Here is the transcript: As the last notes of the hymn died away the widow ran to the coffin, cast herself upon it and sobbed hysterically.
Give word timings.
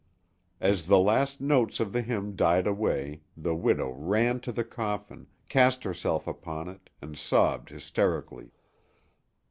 As 0.59 0.87
the 0.87 0.97
last 0.97 1.39
notes 1.41 1.79
of 1.79 1.93
the 1.93 2.01
hymn 2.01 2.35
died 2.35 2.65
away 2.65 3.21
the 3.37 3.53
widow 3.53 3.91
ran 3.91 4.39
to 4.39 4.51
the 4.51 4.63
coffin, 4.63 5.27
cast 5.47 5.83
herself 5.83 6.25
upon 6.25 6.67
it 6.69 6.89
and 7.03 7.15
sobbed 7.15 7.69
hysterically. 7.69 8.49